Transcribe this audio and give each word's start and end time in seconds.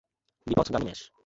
বিপথগামী 0.47 0.85
মেষ। 0.87 0.99